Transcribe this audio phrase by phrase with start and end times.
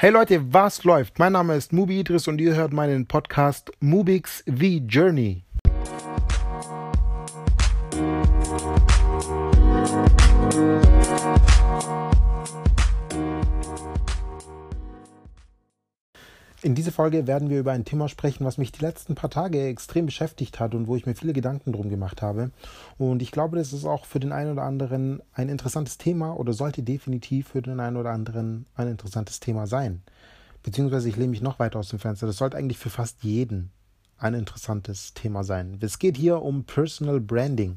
[0.00, 1.18] Hey Leute, was läuft?
[1.18, 5.44] Mein Name ist Mubi Idris und ihr hört meinen Podcast Mubix The Journey.
[16.62, 19.66] In dieser Folge werden wir über ein Thema sprechen, was mich die letzten paar Tage
[19.66, 22.50] extrem beschäftigt hat und wo ich mir viele Gedanken drum gemacht habe.
[22.98, 26.52] Und ich glaube, das ist auch für den einen oder anderen ein interessantes Thema oder
[26.52, 30.02] sollte definitiv für den einen oder anderen ein interessantes Thema sein.
[30.62, 32.26] Beziehungsweise ich lehne mich noch weiter aus dem Fenster.
[32.26, 33.70] Das sollte eigentlich für fast jeden
[34.18, 35.78] ein interessantes Thema sein.
[35.80, 37.76] Es geht hier um Personal Branding.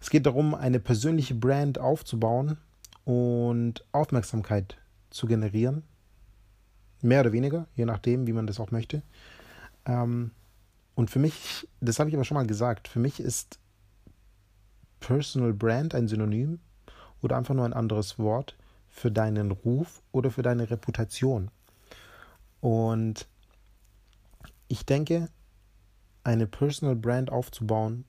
[0.00, 2.56] Es geht darum, eine persönliche Brand aufzubauen
[3.04, 4.78] und Aufmerksamkeit
[5.10, 5.84] zu generieren
[7.02, 9.02] Mehr oder weniger, je nachdem, wie man das auch möchte.
[9.86, 10.32] Ähm,
[10.94, 13.58] und für mich, das habe ich aber schon mal gesagt, für mich ist
[15.00, 16.60] Personal Brand ein Synonym
[17.22, 18.56] oder einfach nur ein anderes Wort
[18.88, 21.50] für deinen Ruf oder für deine Reputation.
[22.60, 23.26] Und
[24.68, 25.30] ich denke,
[26.22, 28.04] eine Personal Brand aufzubauen,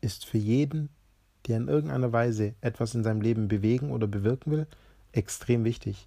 [0.00, 0.88] ist für jeden,
[1.46, 4.66] der in irgendeiner Weise etwas in seinem Leben bewegen oder bewirken will,
[5.12, 6.06] extrem wichtig.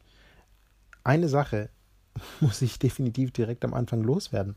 [1.04, 1.70] Eine Sache
[2.40, 4.56] muss ich definitiv direkt am Anfang loswerden.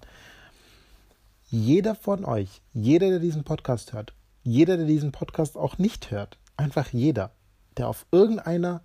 [1.50, 6.38] Jeder von euch, jeder, der diesen Podcast hört, jeder, der diesen Podcast auch nicht hört,
[6.56, 7.32] einfach jeder,
[7.76, 8.82] der auf irgendeiner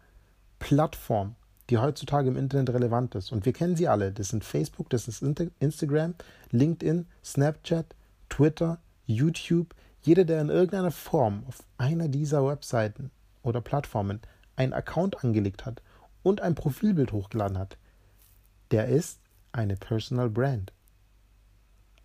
[0.60, 1.36] Plattform,
[1.70, 5.08] die heutzutage im Internet relevant ist, und wir kennen sie alle, das sind Facebook, das
[5.08, 6.16] ist Instagram,
[6.52, 7.96] LinkedIn, Snapchat,
[8.30, 13.12] Twitter, YouTube, jeder, der in irgendeiner Form auf einer dieser Webseiten
[13.44, 14.20] oder Plattformen
[14.56, 15.82] einen Account angelegt hat
[16.24, 17.78] und ein Profilbild hochgeladen hat,
[18.72, 19.20] der ist
[19.52, 20.72] eine Personal Brand.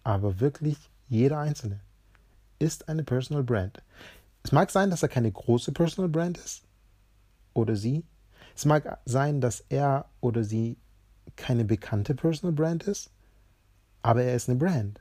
[0.02, 1.80] Aber wirklich jeder einzelne
[2.58, 3.82] ist eine Personal Brand.
[4.42, 6.62] Es mag sein, dass er keine große Personal Brand ist
[7.54, 8.04] oder sie.
[8.54, 10.76] Es mag sein, dass er oder sie
[11.36, 13.10] keine bekannte Personal Brand ist,
[14.02, 15.00] aber er ist eine Brand.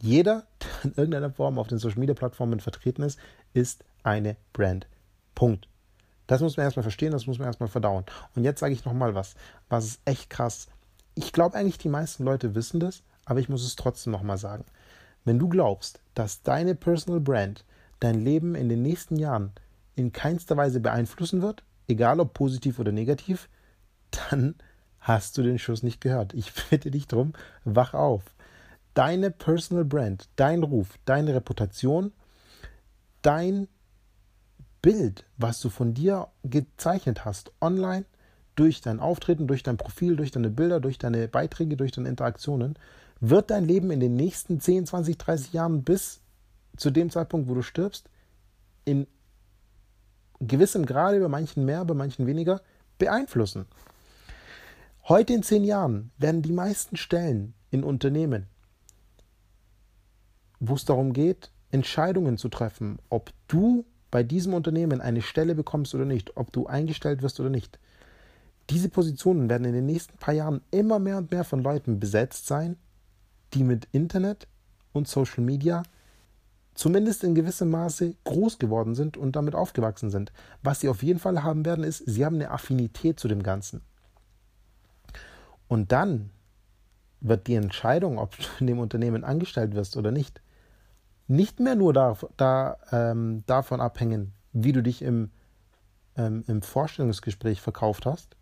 [0.00, 3.18] Jeder, der in irgendeiner Form auf den Social Media Plattformen vertreten ist,
[3.54, 4.86] ist eine Brand.
[5.34, 5.68] Punkt.
[6.26, 8.04] Das muss man erstmal verstehen, das muss man erstmal verdauen.
[8.34, 9.34] Und jetzt sage ich nochmal was,
[9.68, 10.68] was ist echt krass.
[11.14, 14.64] Ich glaube eigentlich, die meisten Leute wissen das, aber ich muss es trotzdem nochmal sagen.
[15.24, 17.64] Wenn du glaubst, dass deine Personal Brand
[18.00, 19.52] dein Leben in den nächsten Jahren
[19.94, 23.48] in keinster Weise beeinflussen wird, egal ob positiv oder negativ,
[24.10, 24.54] dann
[25.00, 26.34] hast du den Schuss nicht gehört.
[26.34, 27.32] Ich bitte dich drum,
[27.64, 28.22] wach auf.
[28.94, 32.12] Deine Personal Brand, dein Ruf, deine Reputation,
[33.22, 33.68] dein
[34.82, 38.04] Bild, was du von dir gezeichnet hast, online,
[38.54, 42.78] durch dein Auftreten, durch dein Profil, durch deine Bilder, durch deine Beiträge, durch deine Interaktionen,
[43.20, 46.20] wird dein Leben in den nächsten 10, 20, 30 Jahren bis
[46.76, 48.08] zu dem Zeitpunkt, wo du stirbst,
[48.84, 49.06] in
[50.40, 52.60] gewissem Grade, bei manchen mehr, bei manchen weniger,
[52.98, 53.66] beeinflussen.
[55.08, 58.46] Heute in zehn Jahren werden die meisten Stellen in Unternehmen,
[60.58, 63.84] wo es darum geht, Entscheidungen zu treffen, ob du
[64.16, 67.78] bei diesem Unternehmen eine Stelle bekommst oder nicht, ob du eingestellt wirst oder nicht,
[68.70, 72.46] diese Positionen werden in den nächsten paar Jahren immer mehr und mehr von Leuten besetzt
[72.46, 72.78] sein,
[73.52, 74.48] die mit Internet
[74.94, 75.82] und Social Media
[76.72, 80.32] zumindest in gewissem Maße groß geworden sind und damit aufgewachsen sind.
[80.62, 83.82] Was sie auf jeden Fall haben werden, ist, sie haben eine Affinität zu dem Ganzen.
[85.68, 86.30] Und dann
[87.20, 90.40] wird die Entscheidung, ob du in dem Unternehmen angestellt wirst oder nicht,
[91.28, 95.30] nicht mehr nur da, da, ähm, davon abhängen, wie du dich im,
[96.16, 98.36] ähm, im Vorstellungsgespräch verkauft hast,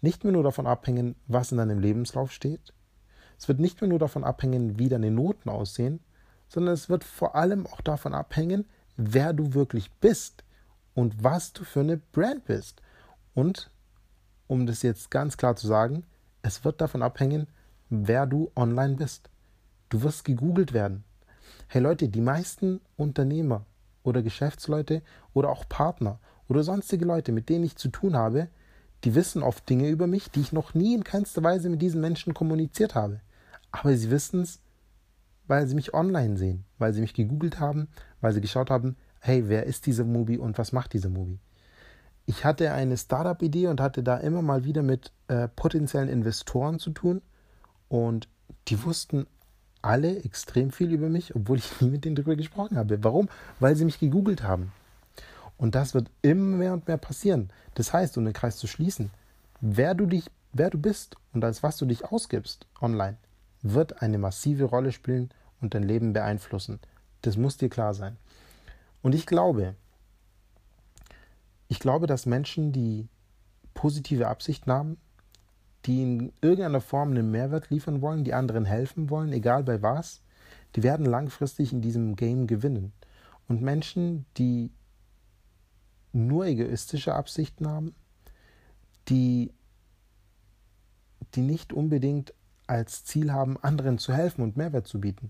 [0.00, 2.72] nicht mehr nur davon abhängen, was in deinem Lebenslauf steht,
[3.38, 6.00] es wird nicht mehr nur davon abhängen, wie deine Noten aussehen,
[6.48, 8.64] sondern es wird vor allem auch davon abhängen,
[8.96, 10.44] wer du wirklich bist
[10.94, 12.80] und was du für eine Brand bist.
[13.34, 13.70] Und
[14.46, 16.04] um das jetzt ganz klar zu sagen,
[16.42, 17.48] es wird davon abhängen,
[17.90, 19.28] wer du online bist.
[19.88, 21.04] Du wirst gegoogelt werden.
[21.68, 23.66] Hey Leute, die meisten Unternehmer
[24.04, 25.02] oder Geschäftsleute
[25.34, 28.46] oder auch Partner oder sonstige Leute, mit denen ich zu tun habe,
[29.02, 32.00] die wissen oft Dinge über mich, die ich noch nie in keinster Weise mit diesen
[32.00, 33.20] Menschen kommuniziert habe.
[33.72, 34.60] Aber sie wissen es,
[35.48, 37.88] weil sie mich online sehen, weil sie mich gegoogelt haben,
[38.20, 41.40] weil sie geschaut haben, hey, wer ist dieser Movie und was macht dieser Movie?
[42.26, 46.90] Ich hatte eine Startup-Idee und hatte da immer mal wieder mit äh, potenziellen Investoren zu
[46.90, 47.22] tun
[47.88, 48.28] und
[48.68, 49.26] die wussten
[49.86, 53.02] alle extrem viel über mich, obwohl ich nie mit denen darüber gesprochen habe.
[53.02, 53.28] Warum?
[53.60, 54.72] Weil sie mich gegoogelt haben.
[55.56, 57.50] Und das wird immer mehr und mehr passieren.
[57.74, 59.10] Das heißt, um den Kreis zu schließen,
[59.60, 63.16] wer du dich, wer du bist und als was du dich ausgibst online,
[63.62, 65.30] wird eine massive Rolle spielen
[65.60, 66.78] und dein Leben beeinflussen.
[67.22, 68.16] Das muss dir klar sein.
[69.02, 69.74] Und ich glaube,
[71.68, 73.08] ich glaube, dass Menschen, die
[73.74, 74.98] positive Absichten haben,
[75.86, 80.20] die in irgendeiner Form einen Mehrwert liefern wollen, die anderen helfen wollen, egal bei was,
[80.74, 82.92] die werden langfristig in diesem Game gewinnen.
[83.48, 84.70] Und Menschen, die
[86.12, 87.94] nur egoistische Absichten haben,
[89.08, 89.52] die,
[91.34, 92.34] die nicht unbedingt
[92.66, 95.28] als Ziel haben, anderen zu helfen und Mehrwert zu bieten,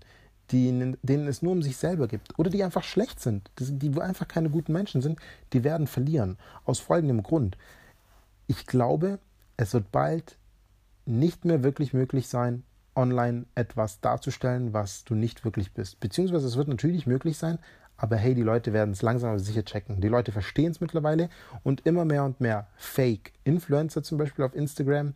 [0.49, 4.27] die, denen es nur um sich selber gibt oder die einfach schlecht sind, die einfach
[4.27, 5.19] keine guten Menschen sind,
[5.53, 6.37] die werden verlieren.
[6.65, 7.57] Aus folgendem Grund.
[8.47, 9.19] Ich glaube,
[9.57, 10.37] es wird bald
[11.07, 12.63] nicht mehr wirklich möglich sein,
[12.95, 15.99] online etwas darzustellen, was du nicht wirklich bist.
[15.99, 17.59] Beziehungsweise es wird natürlich möglich sein,
[17.95, 20.01] aber hey, die Leute werden es langsam aber sicher checken.
[20.01, 21.29] Die Leute verstehen es mittlerweile
[21.63, 25.13] und immer mehr und mehr Fake-Influencer zum Beispiel auf Instagram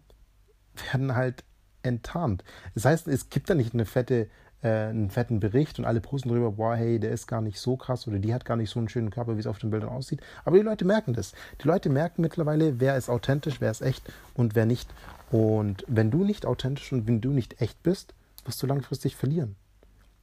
[0.92, 1.44] werden halt
[1.84, 2.44] enttarnt.
[2.74, 4.30] Das heißt, es gibt da nicht eine fette,
[4.62, 7.78] äh, einen fetten Bericht und alle posten drüber, boah, hey, der ist gar nicht so
[7.78, 9.90] krass oder die hat gar nicht so einen schönen Körper, wie es auf den Bildern
[9.90, 10.22] aussieht.
[10.46, 11.34] Aber die Leute merken das.
[11.62, 14.90] Die Leute merken mittlerweile, wer ist authentisch, wer ist echt und wer nicht.
[15.32, 18.14] Und wenn du nicht authentisch und wenn du nicht echt bist,
[18.44, 19.56] wirst du langfristig verlieren.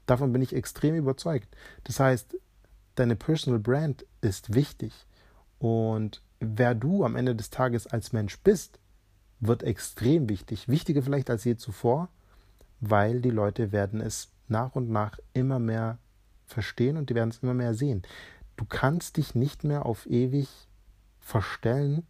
[0.04, 1.48] Davon bin ich extrem überzeugt.
[1.84, 2.36] Das heißt,
[2.94, 4.92] deine Personal Brand ist wichtig.
[5.58, 8.78] Und wer du am Ende des Tages als Mensch bist,
[9.40, 10.68] wird extrem wichtig.
[10.68, 12.10] Wichtiger vielleicht als je zuvor,
[12.80, 15.98] weil die Leute werden es nach und nach immer mehr
[16.46, 18.02] verstehen und die werden es immer mehr sehen.
[18.56, 20.48] Du kannst dich nicht mehr auf ewig
[21.18, 22.06] verstellen.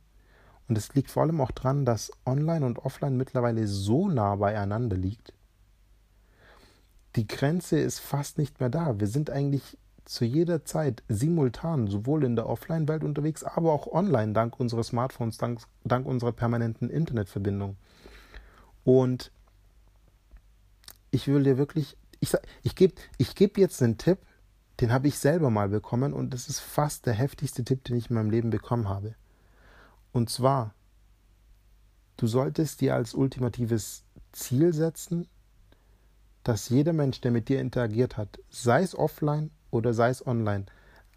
[0.69, 4.97] Und es liegt vor allem auch daran, dass Online und Offline mittlerweile so nah beieinander
[4.97, 5.33] liegt.
[7.17, 9.01] Die Grenze ist fast nicht mehr da.
[9.01, 14.33] Wir sind eigentlich zu jeder Zeit simultan sowohl in der Offline-Welt unterwegs, aber auch online
[14.33, 17.77] dank unserer Smartphones, dank, dank unserer permanenten Internetverbindung.
[18.85, 19.33] Und
[21.11, 22.33] ich will dir wirklich, ich,
[22.63, 24.19] ich gebe ich geb jetzt einen Tipp,
[24.81, 28.09] den habe ich selber mal bekommen und das ist fast der heftigste Tipp, den ich
[28.09, 29.15] in meinem Leben bekommen habe.
[30.13, 30.75] Und zwar,
[32.17, 35.29] du solltest dir als ultimatives Ziel setzen,
[36.45, 40.67] dass jeder Mensch, der mit dir interagiert hat, sei es offline oder sei es online,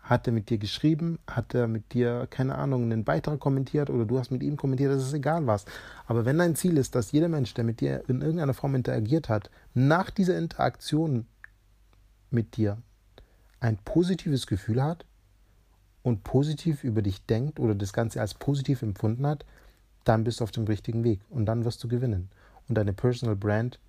[0.01, 4.05] hat er mit dir geschrieben, hat er mit dir, keine Ahnung, einen Beitrag kommentiert oder
[4.05, 5.65] du hast mit ihm kommentiert, das ist egal was.
[6.07, 9.29] Aber wenn dein Ziel ist, dass jeder Mensch, der mit dir in irgendeiner Form interagiert
[9.29, 11.27] hat, nach dieser Interaktion
[12.31, 12.77] mit dir
[13.59, 15.05] ein positives Gefühl hat
[16.03, 19.45] und positiv über dich denkt oder das Ganze als positiv empfunden hat,
[20.03, 22.29] dann bist du auf dem richtigen Weg und dann wirst du gewinnen.
[22.67, 23.79] Und deine Personal Brand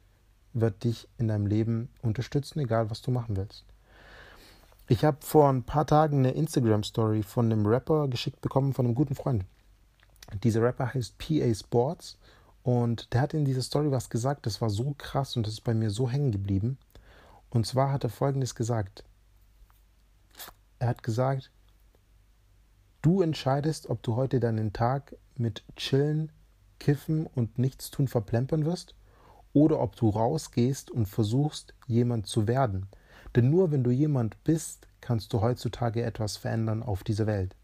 [0.53, 3.65] wird dich in deinem Leben unterstützen, egal was du machen willst.
[4.89, 8.95] Ich habe vor ein paar Tagen eine Instagram-Story von einem Rapper geschickt bekommen, von einem
[8.95, 9.45] guten Freund.
[10.43, 12.19] Dieser Rapper heißt PA Sports
[12.63, 15.65] und der hat in dieser Story was gesagt, das war so krass und das ist
[15.65, 16.79] bei mir so hängen geblieben.
[17.51, 19.05] Und zwar hat er folgendes gesagt.
[20.79, 21.51] Er hat gesagt,
[23.03, 26.33] du entscheidest, ob du heute deinen Tag mit Chillen,
[26.79, 28.95] Kiffen und Nichtstun verplempern wirst
[29.53, 32.87] oder ob du rausgehst und versuchst, jemand zu werden.
[33.37, 37.55] Denn nur wenn du jemand bist, kannst du heutzutage etwas verändern auf dieser Welt.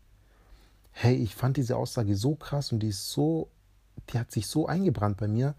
[0.91, 3.49] Hey, ich fand diese Aussage so krass und die ist so,
[4.11, 5.55] die hat sich so eingebrannt bei mir,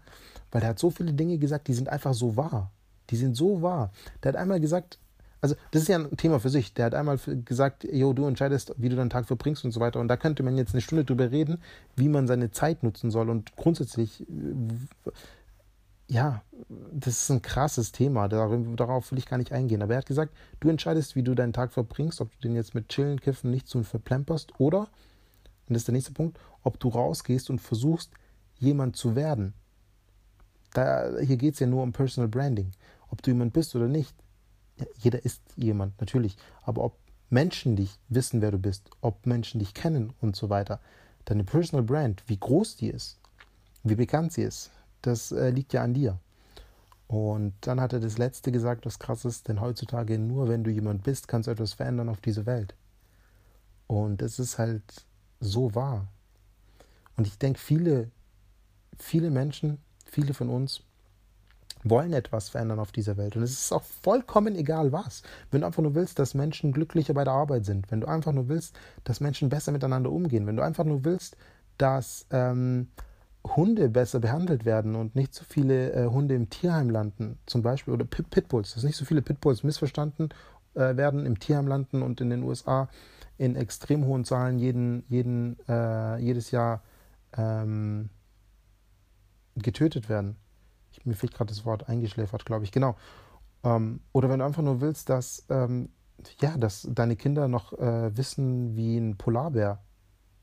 [0.50, 2.70] weil er hat so viele Dinge gesagt, die sind einfach so wahr.
[3.08, 3.92] Die sind so wahr.
[4.22, 4.98] Der hat einmal gesagt,
[5.40, 6.74] also das ist ja ein Thema für sich.
[6.74, 10.00] Der hat einmal gesagt, jo, du entscheidest, wie du deinen Tag verbringst und so weiter.
[10.00, 11.58] Und da könnte man jetzt eine Stunde drüber reden,
[11.96, 14.26] wie man seine Zeit nutzen soll und grundsätzlich
[16.10, 16.42] ja,
[16.92, 19.80] das ist ein krasses Thema, darauf will ich gar nicht eingehen.
[19.80, 22.74] Aber er hat gesagt, du entscheidest, wie du deinen Tag verbringst, ob du den jetzt
[22.74, 26.88] mit Chillen, Kiffen, nichts und verplemperst oder, und das ist der nächste Punkt, ob du
[26.88, 28.10] rausgehst und versuchst,
[28.58, 29.54] jemand zu werden.
[30.72, 32.72] Da, hier geht es ja nur um Personal Branding.
[33.08, 34.14] Ob du jemand bist oder nicht.
[34.98, 36.36] Jeder ist jemand, natürlich.
[36.62, 36.96] Aber ob
[37.30, 40.80] Menschen dich wissen, wer du bist, ob Menschen dich kennen und so weiter.
[41.24, 43.18] Deine Personal Brand, wie groß die ist,
[43.84, 44.70] wie bekannt sie ist,
[45.02, 46.18] das äh, liegt ja an dir.
[47.06, 50.70] Und dann hat er das Letzte gesagt, was krass ist, denn heutzutage nur wenn du
[50.70, 52.74] jemand bist, kannst du etwas verändern auf dieser Welt.
[53.86, 54.82] Und es ist halt
[55.40, 56.06] so wahr.
[57.16, 58.10] Und ich denke, viele,
[58.98, 60.82] viele Menschen, viele von uns
[61.84, 63.36] wollen etwas verändern auf dieser Welt.
[63.36, 65.22] Und es ist auch vollkommen egal was.
[65.50, 68.32] Wenn du einfach nur willst, dass Menschen glücklicher bei der Arbeit sind, wenn du einfach
[68.32, 71.36] nur willst, dass Menschen besser miteinander umgehen, wenn du einfach nur willst,
[71.78, 72.88] dass ähm,
[73.44, 77.94] Hunde besser behandelt werden und nicht so viele äh, Hunde im Tierheim landen, zum Beispiel,
[77.94, 80.28] oder Pit Pitbulls, dass nicht so viele Pitbulls missverstanden
[80.74, 82.88] äh, werden, im Tierheim landen und in den USA
[83.38, 86.82] in extrem hohen Zahlen jeden, jeden, äh, jedes Jahr
[87.36, 88.10] ähm,
[89.56, 90.36] getötet werden.
[90.90, 92.96] Ich, mir fehlt gerade das Wort eingeschläfert, glaube ich, genau.
[93.64, 95.90] Ähm, oder wenn du einfach nur willst, dass, ähm,
[96.40, 99.80] ja, dass deine Kinder noch äh, wissen, wie ein Polarbär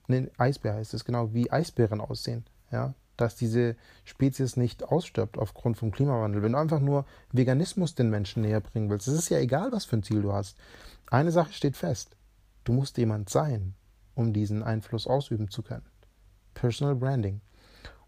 [0.08, 2.46] ne, Eisbär heißt es genau, wie Eisbären aussehen.
[2.72, 6.44] Ja, dass diese Spezies nicht ausstirbt aufgrund vom Klimawandel.
[6.44, 9.86] Wenn du einfach nur Veganismus den Menschen näher bringen willst, es ist ja egal, was
[9.86, 10.58] für ein Ziel du hast.
[11.10, 12.16] Eine Sache steht fest.
[12.64, 13.74] Du musst jemand sein,
[14.14, 15.86] um diesen Einfluss ausüben zu können.
[16.54, 17.42] Personal Branding.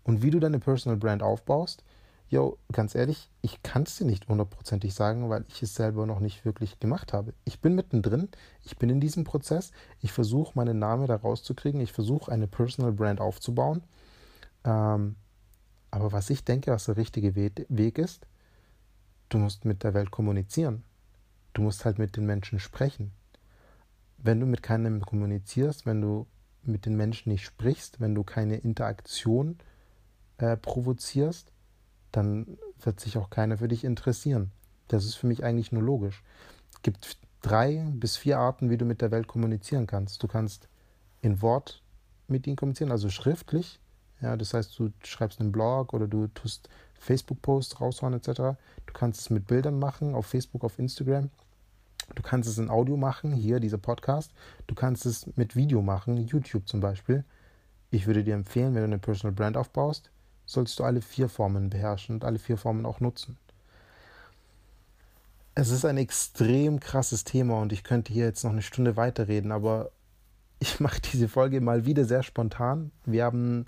[0.04, 1.84] Und wie du deine Personal Brand aufbaust,
[2.30, 6.20] yo, ganz ehrlich, ich kann es dir nicht hundertprozentig sagen, weil ich es selber noch
[6.20, 7.34] nicht wirklich gemacht habe.
[7.44, 8.30] Ich bin mittendrin,
[8.64, 12.92] ich bin in diesem Prozess, ich versuche meinen Namen da rauszukriegen, ich versuche eine Personal
[12.92, 13.84] Brand aufzubauen.
[14.64, 15.16] Ähm,
[15.92, 18.28] aber was ich denke, was der richtige Weg ist,
[19.30, 20.84] du musst mit der Welt kommunizieren.
[21.54, 23.12] Du musst halt mit den Menschen sprechen.
[24.18, 26.28] Wenn du mit keinem kommunizierst, wenn du
[26.62, 29.58] mit den Menschen nicht sprichst, wenn du keine Interaktion
[30.38, 31.52] äh, provozierst,
[32.12, 34.52] dann wird sich auch keiner für dich interessieren.
[34.88, 36.24] Das ist für mich eigentlich nur logisch.
[36.72, 40.22] Es gibt drei bis vier Arten, wie du mit der Welt kommunizieren kannst.
[40.24, 40.68] Du kannst
[41.22, 41.82] in Wort
[42.28, 43.80] mit ihnen kommunizieren, also schriftlich.
[44.22, 48.28] Ja, das heißt, du schreibst einen Blog oder du tust Facebook-Posts raushauen etc.
[48.86, 51.30] Du kannst es mit Bildern machen auf Facebook, auf Instagram.
[52.16, 54.32] Du kannst es in Audio machen, hier dieser Podcast.
[54.68, 57.24] Du kannst es mit Video machen, YouTube zum Beispiel.
[57.92, 60.12] Ich würde dir empfehlen, wenn du eine Personal Brand aufbaust,
[60.50, 63.38] sollst du alle vier Formen beherrschen und alle vier Formen auch nutzen.
[65.54, 69.52] Es ist ein extrem krasses Thema und ich könnte hier jetzt noch eine Stunde weiterreden,
[69.52, 69.92] aber
[70.60, 72.92] ich mache diese Folge mal wieder sehr spontan.
[73.06, 73.66] Wir haben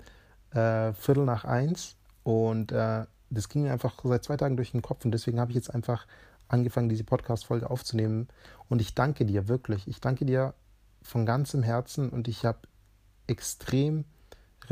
[0.50, 4.82] äh, Viertel nach eins und äh, das ging mir einfach seit zwei Tagen durch den
[4.82, 6.06] Kopf und deswegen habe ich jetzt einfach
[6.48, 8.28] angefangen, diese Podcast-Folge aufzunehmen.
[8.68, 9.86] Und ich danke dir wirklich.
[9.86, 10.52] Ich danke dir
[11.00, 12.58] von ganzem Herzen und ich habe
[13.28, 14.04] extrem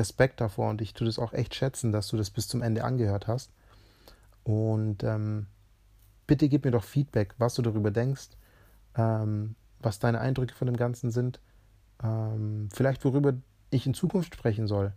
[0.00, 2.82] Respekt davor und ich tue das auch echt schätzen, dass du das bis zum Ende
[2.82, 3.52] angehört hast.
[4.42, 5.46] Und ähm,
[6.26, 8.30] bitte gib mir doch Feedback, was du darüber denkst,
[8.96, 11.40] ähm, was deine Eindrücke von dem Ganzen sind,
[12.02, 13.34] ähm, vielleicht worüber
[13.70, 14.92] ich in Zukunft sprechen soll.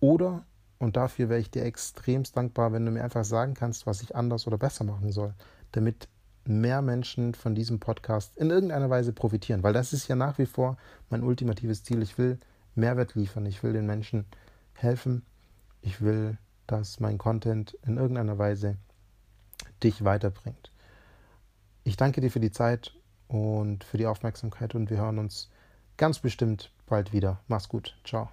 [0.00, 0.44] Oder,
[0.78, 4.16] und dafür wäre ich dir extremst dankbar, wenn du mir einfach sagen kannst, was ich
[4.16, 5.34] anders oder besser machen soll,
[5.72, 6.08] damit
[6.46, 9.62] mehr Menschen von diesem Podcast in irgendeiner Weise profitieren.
[9.62, 10.76] Weil das ist ja nach wie vor
[11.10, 12.02] mein ultimatives Ziel.
[12.02, 12.38] Ich will
[12.76, 13.46] Mehrwert liefern.
[13.46, 14.26] Ich will den Menschen
[14.74, 15.24] helfen.
[15.80, 18.76] Ich will, dass mein Content in irgendeiner Weise
[19.82, 20.70] dich weiterbringt.
[21.84, 22.94] Ich danke dir für die Zeit
[23.28, 25.50] und für die Aufmerksamkeit und wir hören uns
[25.96, 27.40] ganz bestimmt bald wieder.
[27.48, 27.96] Mach's gut.
[28.04, 28.30] Ciao.